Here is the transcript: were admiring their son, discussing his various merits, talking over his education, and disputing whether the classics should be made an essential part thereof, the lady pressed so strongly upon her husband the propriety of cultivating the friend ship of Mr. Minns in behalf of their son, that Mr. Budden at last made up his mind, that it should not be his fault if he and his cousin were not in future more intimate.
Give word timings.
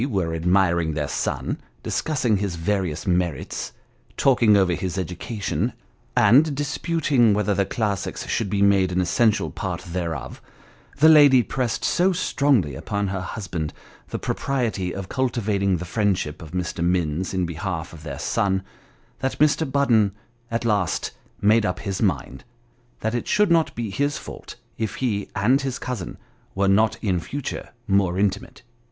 were 0.09 0.33
admiring 0.33 0.95
their 0.95 1.07
son, 1.07 1.59
discussing 1.83 2.37
his 2.37 2.55
various 2.55 3.05
merits, 3.05 3.71
talking 4.17 4.57
over 4.57 4.73
his 4.73 4.97
education, 4.97 5.73
and 6.17 6.55
disputing 6.55 7.35
whether 7.35 7.53
the 7.53 7.67
classics 7.67 8.25
should 8.25 8.49
be 8.49 8.63
made 8.63 8.91
an 8.91 8.99
essential 8.99 9.51
part 9.51 9.81
thereof, 9.81 10.41
the 10.97 11.07
lady 11.07 11.43
pressed 11.43 11.85
so 11.85 12.11
strongly 12.11 12.73
upon 12.73 13.09
her 13.09 13.21
husband 13.21 13.71
the 14.09 14.17
propriety 14.17 14.91
of 14.91 15.07
cultivating 15.07 15.77
the 15.77 15.85
friend 15.85 16.17
ship 16.17 16.41
of 16.41 16.49
Mr. 16.49 16.83
Minns 16.83 17.31
in 17.31 17.45
behalf 17.45 17.93
of 17.93 18.01
their 18.01 18.17
son, 18.17 18.63
that 19.19 19.37
Mr. 19.37 19.71
Budden 19.71 20.13
at 20.49 20.65
last 20.65 21.11
made 21.39 21.63
up 21.63 21.77
his 21.81 22.01
mind, 22.01 22.43
that 23.01 23.13
it 23.13 23.27
should 23.27 23.51
not 23.51 23.75
be 23.75 23.91
his 23.91 24.17
fault 24.17 24.55
if 24.79 24.95
he 24.95 25.29
and 25.35 25.61
his 25.61 25.77
cousin 25.77 26.17
were 26.55 26.67
not 26.67 26.97
in 27.03 27.19
future 27.19 27.69
more 27.87 28.17
intimate. 28.17 28.63